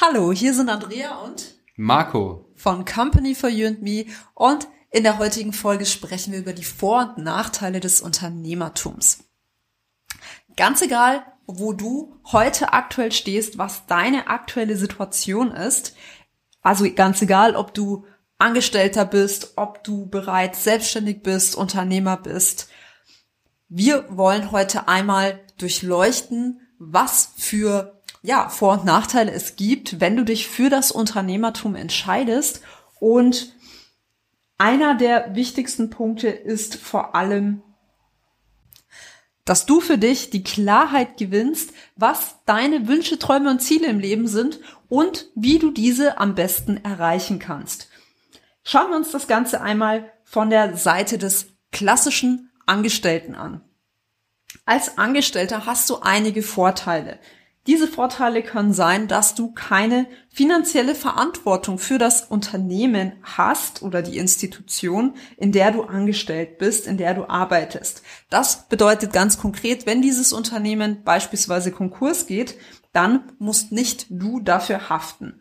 [0.00, 5.18] Hallo, hier sind Andrea und Marco von Company for You and Me und in der
[5.18, 9.24] heutigen Folge sprechen wir über die Vor- und Nachteile des Unternehmertums.
[10.56, 15.96] Ganz egal, wo du heute aktuell stehst, was deine aktuelle Situation ist,
[16.62, 18.06] also ganz egal, ob du
[18.38, 22.68] Angestellter bist, ob du bereits selbstständig bist, Unternehmer bist.
[23.68, 30.24] Wir wollen heute einmal durchleuchten, was für ja, Vor- und Nachteile es gibt, wenn du
[30.24, 32.62] dich für das Unternehmertum entscheidest.
[33.00, 33.52] Und
[34.58, 37.62] einer der wichtigsten Punkte ist vor allem,
[39.44, 44.26] dass du für dich die Klarheit gewinnst, was deine Wünsche, Träume und Ziele im Leben
[44.26, 47.88] sind und wie du diese am besten erreichen kannst.
[48.62, 53.62] Schauen wir uns das Ganze einmal von der Seite des klassischen Angestellten an.
[54.66, 57.18] Als Angestellter hast du einige Vorteile.
[57.68, 64.16] Diese Vorteile können sein, dass du keine finanzielle Verantwortung für das Unternehmen hast oder die
[64.16, 68.02] Institution, in der du angestellt bist, in der du arbeitest.
[68.30, 72.54] Das bedeutet ganz konkret, wenn dieses Unternehmen beispielsweise Konkurs geht,
[72.94, 75.38] dann musst nicht du dafür haften.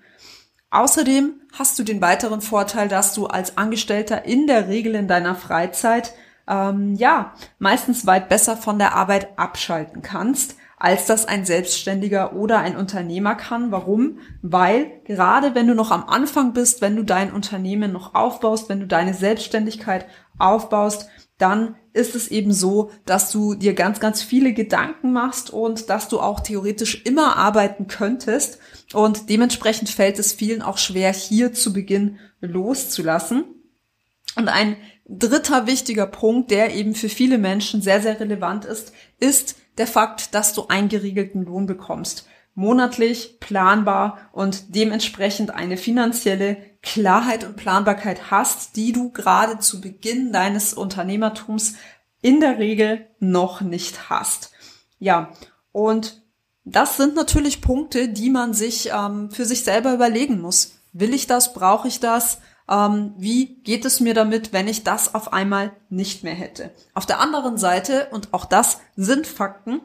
[0.69, 5.35] Außerdem hast du den weiteren Vorteil, dass du als Angestellter in der Regel in deiner
[5.35, 6.13] Freizeit
[6.45, 12.59] ähm, ja meistens weit besser von der Arbeit abschalten kannst als das ein Selbstständiger oder
[12.59, 13.71] ein Unternehmer kann.
[13.71, 14.19] Warum?
[14.43, 18.79] Weil gerade wenn du noch am Anfang bist, wenn du dein Unternehmen noch aufbaust, wenn
[18.79, 20.05] du deine Selbstständigkeit
[20.37, 25.89] aufbaust, dann ist es eben so, dass du dir ganz, ganz viele Gedanken machst und
[25.89, 28.59] dass du auch theoretisch immer arbeiten könntest.
[28.93, 33.45] Und dementsprechend fällt es vielen auch schwer, hier zu Beginn loszulassen.
[34.35, 34.77] Und ein
[35.09, 40.33] dritter wichtiger Punkt, der eben für viele Menschen sehr, sehr relevant ist, ist der Fakt,
[40.33, 42.27] dass du einen geriegelten Lohn bekommst.
[42.55, 50.31] Monatlich, planbar und dementsprechend eine finanzielle Klarheit und Planbarkeit hast, die du gerade zu Beginn
[50.31, 51.75] deines Unternehmertums
[52.21, 54.51] in der Regel noch nicht hast.
[54.97, 55.31] Ja,
[55.71, 56.21] und
[56.65, 60.79] das sind natürlich Punkte, die man sich ähm, für sich selber überlegen muss.
[60.91, 61.53] Will ich das?
[61.53, 62.39] Brauche ich das?
[62.69, 66.71] Ähm, wie geht es mir damit, wenn ich das auf einmal nicht mehr hätte.
[66.93, 69.81] Auf der anderen Seite, und auch das sind Fakten,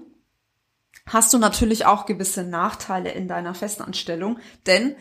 [1.06, 4.94] hast du natürlich auch gewisse Nachteile in deiner Festanstellung, denn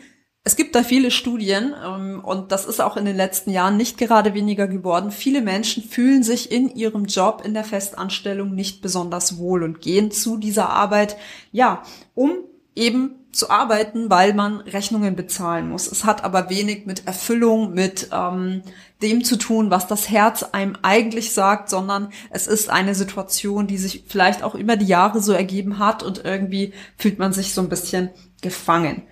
[0.44, 3.96] es gibt da viele Studien ähm, und das ist auch in den letzten Jahren nicht
[3.96, 5.12] gerade weniger geworden.
[5.12, 10.10] Viele Menschen fühlen sich in ihrem Job in der Festanstellung nicht besonders wohl und gehen
[10.10, 11.16] zu dieser Arbeit,
[11.52, 11.84] ja,
[12.14, 12.32] um
[12.74, 15.90] eben zu arbeiten, weil man Rechnungen bezahlen muss.
[15.90, 18.62] Es hat aber wenig mit Erfüllung, mit ähm,
[19.00, 23.78] dem zu tun, was das Herz einem eigentlich sagt, sondern es ist eine Situation, die
[23.78, 27.62] sich vielleicht auch über die Jahre so ergeben hat und irgendwie fühlt man sich so
[27.62, 28.10] ein bisschen
[28.42, 29.02] gefangen.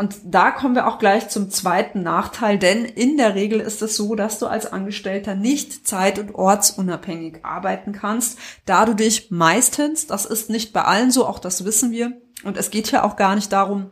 [0.00, 3.96] Und da kommen wir auch gleich zum zweiten Nachteil, denn in der Regel ist es
[3.96, 10.06] so, dass du als Angestellter nicht zeit- und ortsunabhängig arbeiten kannst, da du dich meistens,
[10.06, 13.16] das ist nicht bei allen so, auch das wissen wir, und es geht ja auch
[13.16, 13.90] gar nicht darum,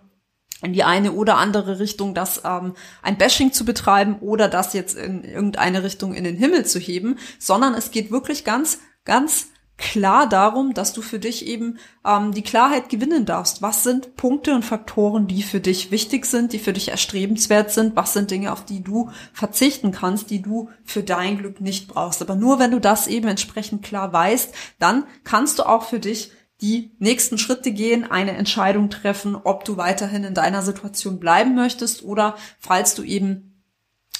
[0.62, 4.97] in die eine oder andere Richtung das ähm, ein Bashing zu betreiben oder das jetzt
[4.97, 10.28] in irgendeine Richtung in den Himmel zu heben, sondern es geht wirklich ganz, ganz klar
[10.28, 13.62] darum, dass du für dich eben ähm, die Klarheit gewinnen darfst.
[13.62, 17.94] Was sind Punkte und Faktoren, die für dich wichtig sind, die für dich erstrebenswert sind?
[17.94, 22.20] Was sind Dinge, auf die du verzichten kannst, die du für dein Glück nicht brauchst?
[22.20, 26.32] Aber nur wenn du das eben entsprechend klar weißt, dann kannst du auch für dich
[26.60, 32.02] die nächsten Schritte gehen, eine Entscheidung treffen, ob du weiterhin in deiner Situation bleiben möchtest
[32.02, 33.62] oder falls du eben,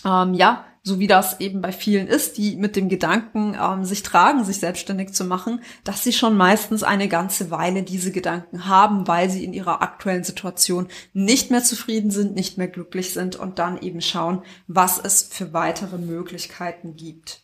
[0.05, 4.03] ähm, ja, so wie das eben bei vielen ist, die mit dem Gedanken ähm, sich
[4.03, 9.07] tragen, sich selbstständig zu machen, dass sie schon meistens eine ganze Weile diese Gedanken haben,
[9.07, 13.59] weil sie in ihrer aktuellen Situation nicht mehr zufrieden sind, nicht mehr glücklich sind und
[13.59, 17.43] dann eben schauen, was es für weitere Möglichkeiten gibt.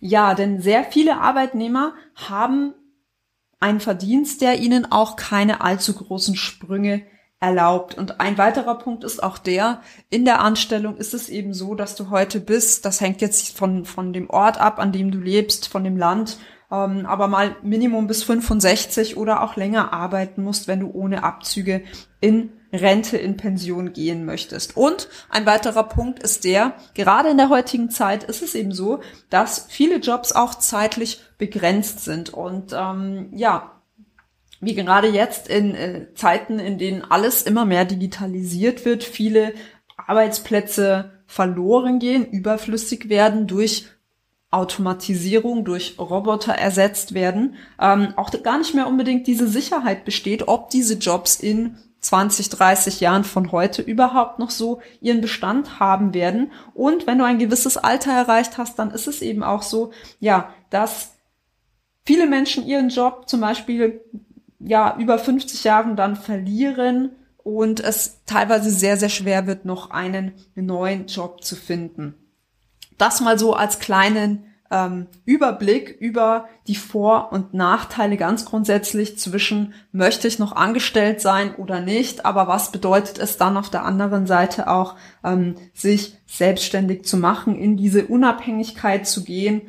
[0.00, 2.74] Ja, denn sehr viele Arbeitnehmer haben
[3.62, 7.02] ein Verdienst, der ihnen auch keine allzu großen Sprünge
[7.40, 7.96] erlaubt.
[7.98, 11.96] Und ein weiterer Punkt ist auch der, in der Anstellung ist es eben so, dass
[11.96, 15.68] du heute bist, das hängt jetzt von, von dem Ort ab, an dem du lebst,
[15.68, 16.38] von dem Land,
[16.70, 21.82] ähm, aber mal Minimum bis 65 oder auch länger arbeiten musst, wenn du ohne Abzüge
[22.20, 24.76] in Rente, in Pension gehen möchtest.
[24.76, 29.00] Und ein weiterer Punkt ist der, gerade in der heutigen Zeit ist es eben so,
[29.30, 32.30] dass viele Jobs auch zeitlich begrenzt sind.
[32.30, 33.80] Und ähm, ja,
[34.60, 39.54] wie gerade jetzt in äh, Zeiten, in denen alles immer mehr digitalisiert wird, viele
[39.96, 43.86] Arbeitsplätze verloren gehen, überflüssig werden durch
[44.52, 50.68] Automatisierung durch Roboter ersetzt werden, ähm, auch gar nicht mehr unbedingt diese Sicherheit besteht, ob
[50.68, 56.50] diese Jobs in 20, 30 Jahren von heute überhaupt noch so ihren Bestand haben werden.
[56.74, 60.52] Und wenn du ein gewisses Alter erreicht hast, dann ist es eben auch so, ja,
[60.70, 61.14] dass
[62.04, 64.00] viele Menschen ihren Job zum Beispiel
[64.58, 67.12] ja über 50 Jahren dann verlieren
[67.44, 72.14] und es teilweise sehr, sehr schwer wird, noch einen neuen Job zu finden.
[72.98, 79.74] Das mal so als kleinen ähm, Überblick über die Vor- und Nachteile ganz grundsätzlich zwischen
[79.92, 84.26] möchte ich noch angestellt sein oder nicht, aber was bedeutet es dann auf der anderen
[84.26, 89.62] Seite auch, ähm, sich selbstständig zu machen, in diese Unabhängigkeit zu gehen,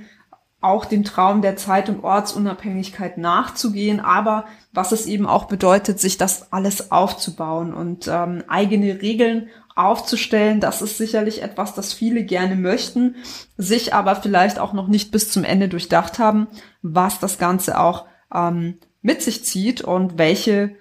[0.61, 6.17] auch dem Traum der Zeit- und Ortsunabhängigkeit nachzugehen, aber was es eben auch bedeutet, sich
[6.17, 10.59] das alles aufzubauen und ähm, eigene Regeln aufzustellen.
[10.59, 13.15] Das ist sicherlich etwas, das viele gerne möchten,
[13.57, 16.47] sich aber vielleicht auch noch nicht bis zum Ende durchdacht haben,
[16.81, 20.75] was das Ganze auch ähm, mit sich zieht und welche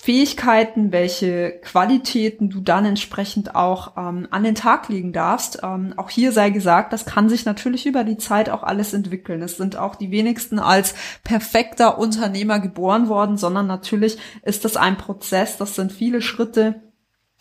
[0.00, 5.60] Fähigkeiten, welche Qualitäten du dann entsprechend auch ähm, an den Tag legen darfst.
[5.62, 9.42] Ähm, auch hier sei gesagt, das kann sich natürlich über die Zeit auch alles entwickeln.
[9.42, 10.94] Es sind auch die wenigsten als
[11.24, 16.87] perfekter Unternehmer geboren worden, sondern natürlich ist das ein Prozess, das sind viele Schritte,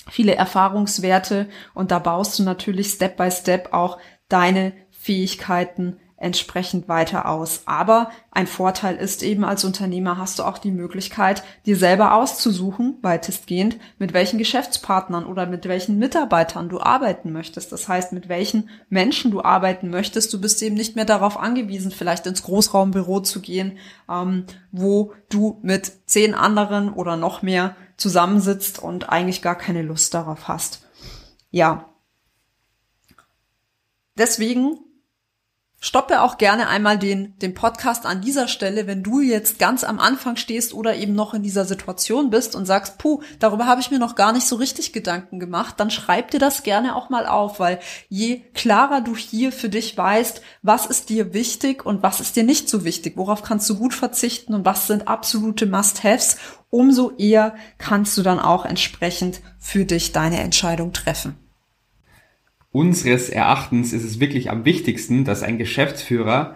[0.09, 1.49] viele Erfahrungswerte.
[1.73, 3.97] Und da baust du natürlich Step by Step auch
[4.29, 7.61] deine Fähigkeiten entsprechend weiter aus.
[7.65, 12.97] Aber ein Vorteil ist eben als Unternehmer hast du auch die Möglichkeit, dir selber auszusuchen,
[13.03, 17.71] weitestgehend, mit welchen Geschäftspartnern oder mit welchen Mitarbeitern du arbeiten möchtest.
[17.71, 20.33] Das heißt, mit welchen Menschen du arbeiten möchtest.
[20.33, 23.77] Du bist eben nicht mehr darauf angewiesen, vielleicht ins Großraumbüro zu gehen,
[24.09, 30.15] ähm, wo du mit zehn anderen oder noch mehr zusammensitzt und eigentlich gar keine Lust
[30.15, 30.87] darauf hast.
[31.51, 31.89] Ja.
[34.17, 34.79] Deswegen
[35.79, 39.99] Stoppe auch gerne einmal den, den Podcast an dieser Stelle, wenn du jetzt ganz am
[39.99, 43.91] Anfang stehst oder eben noch in dieser Situation bist und sagst, puh, darüber habe ich
[43.91, 47.27] mir noch gar nicht so richtig Gedanken gemacht, dann schreib dir das gerne auch mal
[47.27, 47.79] auf, weil
[48.09, 52.43] je klarer du hier für dich weißt, was ist dir wichtig und was ist dir
[52.43, 56.37] nicht so wichtig, worauf kannst du gut verzichten und was sind absolute Must-Haves,
[56.71, 61.37] umso eher kannst du dann auch entsprechend für dich deine Entscheidung treffen
[62.77, 66.55] unseres Erachtens ist es wirklich am wichtigsten, dass ein Geschäftsführer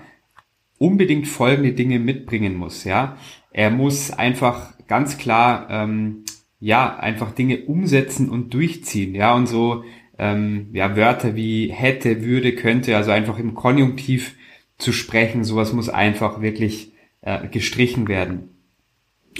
[0.77, 2.83] unbedingt folgende Dinge mitbringen muss.
[2.83, 3.17] Ja,
[3.49, 6.23] er muss einfach ganz klar ähm,
[6.59, 9.15] ja einfach Dinge umsetzen und durchziehen.
[9.15, 9.83] Ja, und so
[10.19, 14.35] ähm, ja Wörter wie hätte, würde, könnte, also einfach im Konjunktiv
[14.77, 18.49] zu sprechen, sowas muss einfach wirklich äh, gestrichen werden.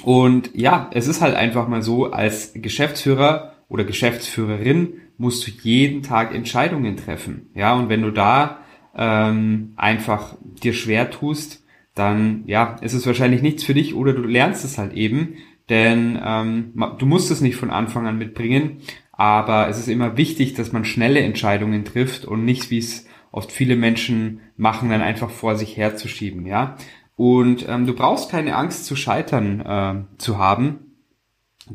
[0.02, 6.04] Und ja, es ist halt einfach mal so, als Geschäftsführer oder Geschäftsführerin musst du jeden
[6.04, 7.50] Tag Entscheidungen treffen.
[7.56, 8.60] Ja, und wenn du da
[8.96, 11.64] ähm, einfach dir schwer tust,
[11.96, 15.36] dann ja, ist es wahrscheinlich nichts für dich oder du lernst es halt eben,
[15.70, 18.80] denn ähm, du musst es nicht von Anfang an mitbringen,
[19.14, 23.54] aber es ist immer wichtig, dass man schnelle Entscheidungen trifft und nicht, wie es oft
[23.54, 26.76] viele Menschen machen, dann einfach vor sich herzuschieben, ja.
[27.16, 30.91] Und ähm, du brauchst keine Angst zu scheitern äh, zu haben,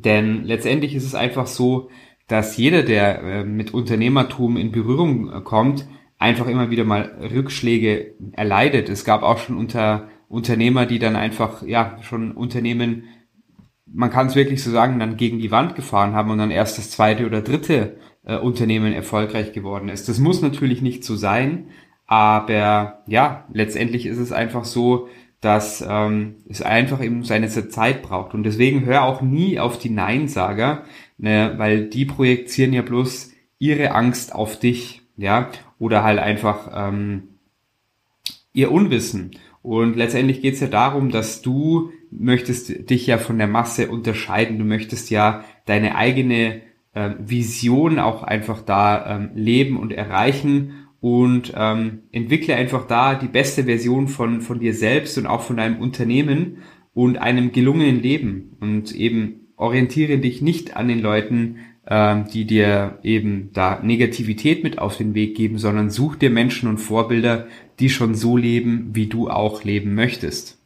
[0.05, 1.91] denn letztendlich ist es einfach so,
[2.29, 5.87] dass jeder, der äh, mit Unternehmertum in Berührung äh, kommt,
[6.19, 8.89] einfach immer wieder mal Rückschläge erleidet.
[8.89, 13.05] Es gab auch schon unter Unternehmer, die dann einfach, ja, schon Unternehmen,
[13.87, 16.79] man kann es wirklich so sagen, dann gegen die Wand gefahren haben und dann erst
[16.79, 20.09] das zweite oder dritte äh, Unternehmen erfolgreich geworden ist.
[20.09, 21.69] Das muss natürlich nicht so sein,
[22.07, 25.09] aber ja, letztendlich ist es einfach so,
[25.47, 28.35] dass ähm, es einfach eben seine Zeit braucht.
[28.35, 30.83] Und deswegen hör auch nie auf die Neinsager,
[31.19, 37.29] ne, weil die projizieren ja bloß ihre Angst auf dich, ja, oder halt einfach ähm,
[38.55, 39.37] ihr Unwissen.
[39.63, 44.59] Und letztendlich geht es ja darum, dass du möchtest dich ja von der Masse unterscheiden,
[44.59, 46.63] du möchtest ja deine eigene
[46.93, 53.29] äh, Vision auch einfach da ähm, leben und erreichen und ähm, entwickle einfach da die
[53.29, 56.57] beste Version von, von dir selbst und auch von deinem Unternehmen
[56.95, 62.99] und einem gelungenen Leben und eben orientiere dich nicht an den Leuten, ähm, die dir
[63.05, 67.47] eben da Negativität mit auf den Weg geben, sondern such dir Menschen und Vorbilder,
[67.79, 70.61] die schon so leben, wie du auch leben möchtest.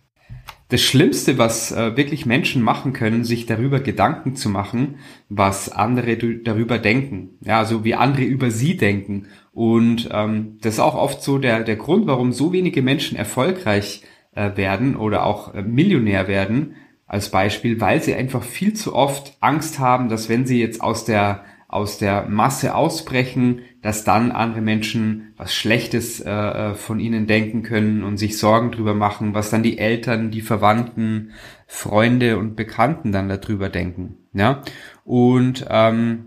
[0.70, 4.94] Das Schlimmste, was äh, wirklich Menschen machen können, sich darüber Gedanken zu machen,
[5.28, 7.30] was andere darüber denken.
[7.44, 9.26] Ja, also wie andere über sie denken.
[9.52, 14.02] Und ähm, das ist auch oft so der, der Grund, warum so wenige Menschen erfolgreich
[14.34, 16.76] äh, werden oder auch äh, Millionär werden,
[17.06, 21.04] als Beispiel, weil sie einfach viel zu oft Angst haben, dass wenn sie jetzt aus
[21.04, 27.28] der aus der Masse ausbrechen, dass dann andere Menschen was Schlechtes äh, äh, von ihnen
[27.28, 31.30] denken können und sich Sorgen drüber machen, was dann die Eltern, die Verwandten,
[31.68, 34.16] Freunde und Bekannten dann darüber denken.
[34.32, 34.62] Ja
[35.04, 36.26] und ähm,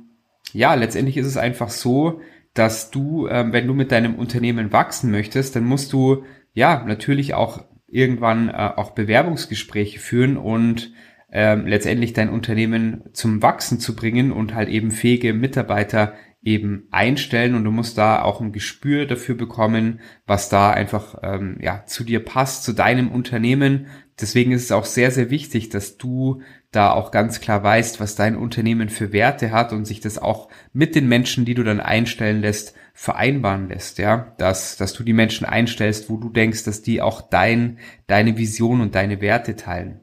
[0.53, 2.21] ja, letztendlich ist es einfach so,
[2.53, 7.33] dass du, ähm, wenn du mit deinem Unternehmen wachsen möchtest, dann musst du ja natürlich
[7.33, 10.91] auch irgendwann äh, auch Bewerbungsgespräche führen und
[11.31, 17.55] ähm, letztendlich dein Unternehmen zum Wachsen zu bringen und halt eben fähige Mitarbeiter eben einstellen
[17.55, 22.03] und du musst da auch ein Gespür dafür bekommen, was da einfach ähm, ja zu
[22.03, 23.87] dir passt, zu deinem Unternehmen.
[24.19, 28.15] Deswegen ist es auch sehr sehr wichtig, dass du da auch ganz klar weißt, was
[28.15, 31.79] dein Unternehmen für Werte hat und sich das auch mit den Menschen, die du dann
[31.79, 36.81] einstellen lässt, vereinbaren lässt, ja, dass, dass du die Menschen einstellst, wo du denkst, dass
[36.81, 40.01] die auch dein, deine Vision und deine Werte teilen.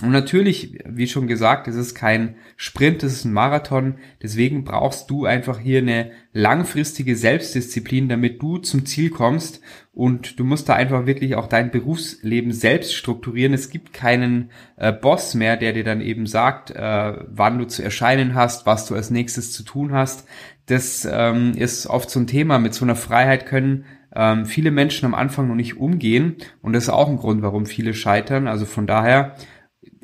[0.00, 3.96] Und natürlich, wie schon gesagt, es ist kein Sprint, es ist ein Marathon.
[4.22, 9.60] Deswegen brauchst du einfach hier eine langfristige Selbstdisziplin, damit du zum Ziel kommst.
[9.92, 13.54] Und du musst da einfach wirklich auch dein Berufsleben selbst strukturieren.
[13.54, 17.82] Es gibt keinen äh, Boss mehr, der dir dann eben sagt, äh, wann du zu
[17.82, 20.28] erscheinen hast, was du als nächstes zu tun hast.
[20.66, 22.60] Das ähm, ist oft so ein Thema.
[22.60, 26.36] Mit so einer Freiheit können ähm, viele Menschen am Anfang noch nicht umgehen.
[26.62, 28.46] Und das ist auch ein Grund, warum viele scheitern.
[28.46, 29.34] Also von daher,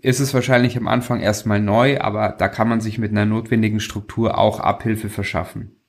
[0.05, 3.81] ist es wahrscheinlich am Anfang erstmal neu, aber da kann man sich mit einer notwendigen
[3.81, 5.81] Struktur auch Abhilfe verschaffen.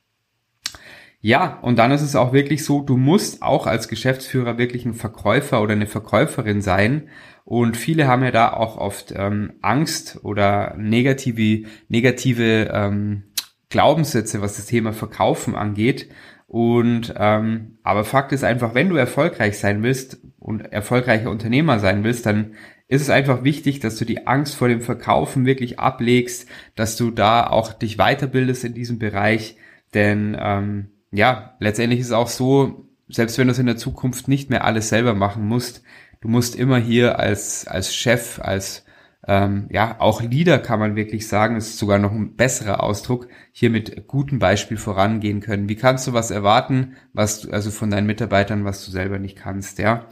[1.20, 4.94] Ja, und dann ist es auch wirklich so, du musst auch als Geschäftsführer wirklich ein
[4.94, 7.10] Verkäufer oder eine Verkäuferin sein.
[7.44, 13.24] Und viele haben ja da auch oft ähm, Angst oder negative, negative ähm,
[13.70, 16.10] Glaubenssätze, was das Thema Verkaufen angeht.
[16.48, 22.04] Und ähm, aber Fakt ist einfach, wenn du erfolgreich sein willst und erfolgreicher Unternehmer sein
[22.04, 22.54] willst, dann
[22.88, 27.12] ist es einfach wichtig, dass du die Angst vor dem Verkaufen wirklich ablegst, dass du
[27.12, 29.58] da auch dich weiterbildest in diesem Bereich.
[29.94, 34.28] Denn ähm, ja, letztendlich ist es auch so, selbst wenn du es in der Zukunft
[34.28, 35.84] nicht mehr alles selber machen musst,
[36.22, 38.86] du musst immer hier als, als Chef, als
[39.28, 43.72] ähm, ja, auch Leader kann man wirklich sagen, ist sogar noch ein besserer Ausdruck, hier
[43.72, 45.68] mit gutem Beispiel vorangehen können.
[45.68, 49.38] Wie kannst du was erwarten, was du, also von deinen Mitarbeitern, was du selber nicht
[49.38, 50.06] kannst, ja?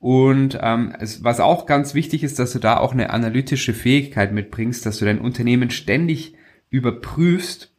[0.00, 4.32] Und ähm, es, was auch ganz wichtig ist, dass du da auch eine analytische Fähigkeit
[4.32, 6.34] mitbringst, dass du dein Unternehmen ständig
[6.70, 7.72] überprüfst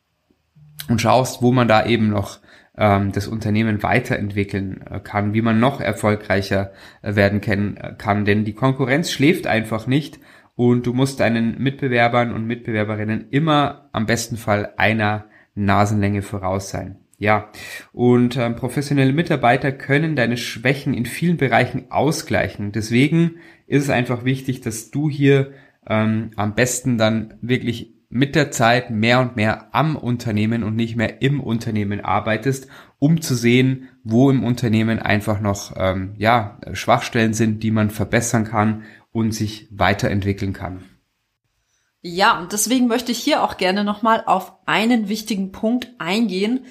[0.89, 2.39] und schaust, wo man da eben noch
[2.77, 6.71] ähm, das Unternehmen weiterentwickeln äh, kann, wie man noch erfolgreicher
[7.01, 8.25] äh, werden äh, kann.
[8.25, 10.19] Denn die Konkurrenz schläft einfach nicht
[10.55, 16.97] und du musst deinen Mitbewerbern und Mitbewerberinnen immer am besten Fall einer Nasenlänge voraus sein.
[17.21, 17.51] Ja,
[17.91, 22.71] und ähm, professionelle Mitarbeiter können deine Schwächen in vielen Bereichen ausgleichen.
[22.71, 23.35] Deswegen
[23.67, 25.51] ist es einfach wichtig, dass du hier
[25.85, 30.95] ähm, am besten dann wirklich mit der Zeit mehr und mehr am Unternehmen und nicht
[30.95, 32.67] mehr im Unternehmen arbeitest,
[32.99, 38.45] um zu sehen, wo im Unternehmen einfach noch ähm, ja Schwachstellen sind, die man verbessern
[38.45, 40.85] kann und sich weiterentwickeln kann.
[42.01, 46.61] Ja, und deswegen möchte ich hier auch gerne nochmal auf einen wichtigen Punkt eingehen,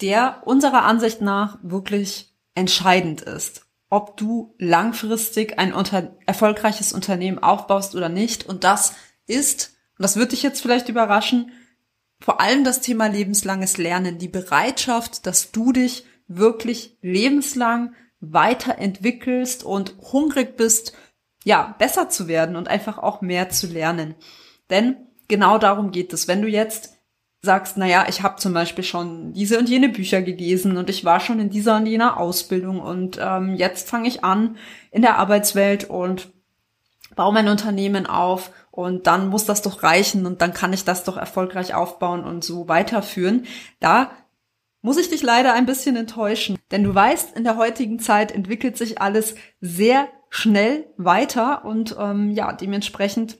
[0.00, 3.66] der unserer Ansicht nach wirklich entscheidend ist.
[3.88, 8.46] Ob du langfristig ein unter erfolgreiches Unternehmen aufbaust oder nicht.
[8.46, 8.94] Und das
[9.26, 11.52] ist, und das wird dich jetzt vielleicht überraschen,
[12.20, 19.96] vor allem das Thema lebenslanges Lernen, die Bereitschaft, dass du dich wirklich lebenslang weiterentwickelst und
[20.12, 20.92] hungrig bist,
[21.44, 24.14] ja, besser zu werden und einfach auch mehr zu lernen.
[24.68, 26.28] Denn genau darum geht es.
[26.28, 26.99] Wenn du jetzt
[27.42, 31.04] sagst, na ja, ich habe zum Beispiel schon diese und jene Bücher gelesen und ich
[31.04, 34.56] war schon in dieser und jener Ausbildung und ähm, jetzt fange ich an
[34.90, 36.28] in der Arbeitswelt und
[37.16, 41.04] baue mein Unternehmen auf und dann muss das doch reichen und dann kann ich das
[41.04, 43.46] doch erfolgreich aufbauen und so weiterführen.
[43.80, 44.10] Da
[44.82, 48.76] muss ich dich leider ein bisschen enttäuschen, denn du weißt, in der heutigen Zeit entwickelt
[48.76, 53.38] sich alles sehr schnell weiter und ähm, ja, dementsprechend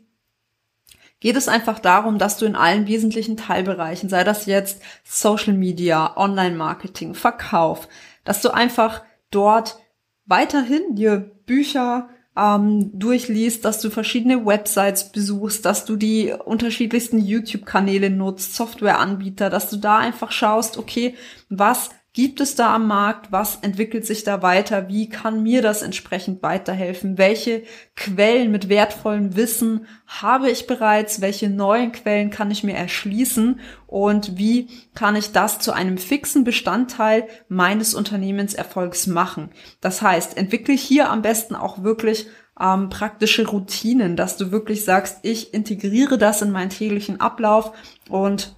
[1.21, 6.17] geht es einfach darum, dass du in allen wesentlichen Teilbereichen, sei das jetzt Social Media,
[6.17, 7.89] Online-Marketing, Verkauf,
[8.25, 9.79] dass du einfach dort
[10.27, 18.11] weiterhin dir Bücher ähm, durchliest, dass du verschiedene Websites besuchst, dass du die unterschiedlichsten YouTube-Kanäle
[18.11, 21.17] nutzt, Softwareanbieter, dass du da einfach schaust, okay,
[21.49, 23.31] was gibt es da am Markt?
[23.31, 24.89] Was entwickelt sich da weiter?
[24.89, 27.19] Wie kann mir das entsprechend weiterhelfen?
[27.19, 27.63] Welche
[27.95, 31.21] Quellen mit wertvollem Wissen habe ich bereits?
[31.21, 33.61] Welche neuen Quellen kann ich mir erschließen?
[33.87, 39.51] Und wie kann ich das zu einem fixen Bestandteil meines Unternehmenserfolgs machen?
[39.81, 42.27] Das heißt, entwickle hier am besten auch wirklich
[42.61, 47.73] ähm, praktische Routinen, dass du wirklich sagst, ich integriere das in meinen täglichen Ablauf
[48.09, 48.55] und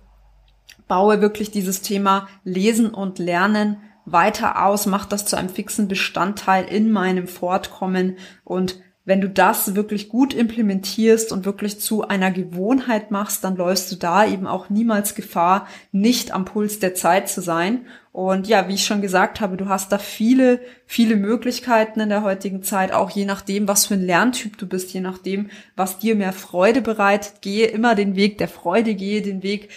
[0.93, 6.67] baue wirklich dieses Thema Lesen und Lernen weiter aus, mach das zu einem fixen Bestandteil
[6.67, 13.11] in meinem Fortkommen und wenn du das wirklich gut implementierst und wirklich zu einer Gewohnheit
[13.11, 17.41] machst, dann läufst du da eben auch niemals Gefahr, nicht am Puls der Zeit zu
[17.41, 17.87] sein.
[18.13, 22.23] Und ja, wie ich schon gesagt habe, du hast da viele, viele Möglichkeiten in der
[22.23, 26.15] heutigen Zeit, auch je nachdem, was für ein Lerntyp du bist, je nachdem, was dir
[26.15, 27.41] mehr Freude bereitet.
[27.41, 29.71] Gehe immer den Weg der Freude, gehe den Weg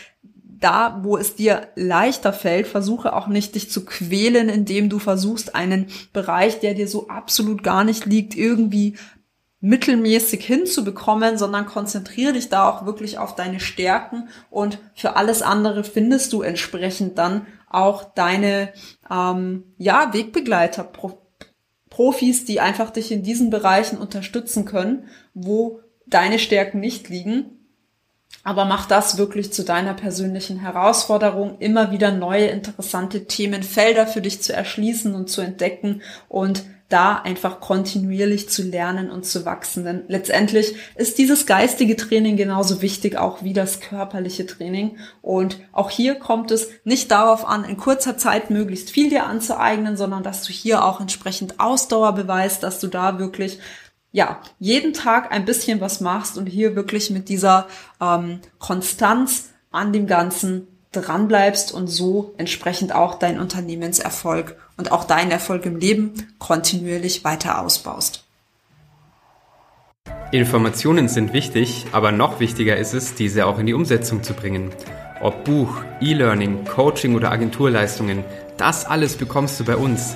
[0.60, 5.56] da, wo es dir leichter fällt, versuche auch nicht dich zu quälen, indem du versuchst,
[5.56, 8.96] einen Bereich, der dir so absolut gar nicht liegt, irgendwie
[9.60, 15.84] mittelmäßig hinzubekommen, sondern konzentriere dich da auch wirklich auf deine Stärken und für alles andere
[15.84, 18.74] findest du entsprechend dann auch deine
[19.10, 21.22] ähm, ja Wegbegleiter, Pro
[21.90, 27.55] Profis, die einfach dich in diesen Bereichen unterstützen können, wo deine Stärken nicht liegen
[28.46, 34.42] aber mach das wirklich zu deiner persönlichen Herausforderung, immer wieder neue interessante Themenfelder für dich
[34.42, 39.84] zu erschließen und zu entdecken und da einfach kontinuierlich zu lernen und zu wachsen.
[39.84, 44.98] Denn letztendlich ist dieses geistige Training genauso wichtig auch wie das körperliche Training.
[45.24, 49.98] Und auch hier kommt es nicht darauf an, in kurzer Zeit möglichst viel dir anzueignen,
[49.98, 53.58] sondern dass du hier auch entsprechend Ausdauer beweist, dass du da wirklich
[54.16, 57.68] ja, jeden Tag ein bisschen was machst und hier wirklich mit dieser
[58.00, 65.32] ähm, Konstanz an dem Ganzen dranbleibst und so entsprechend auch dein Unternehmenserfolg und auch deinen
[65.32, 68.24] Erfolg im Leben kontinuierlich weiter ausbaust.
[70.32, 74.72] Informationen sind wichtig, aber noch wichtiger ist es, diese auch in die Umsetzung zu bringen.
[75.20, 78.24] Ob Buch, E-Learning, Coaching oder Agenturleistungen,
[78.56, 80.16] das alles bekommst du bei uns.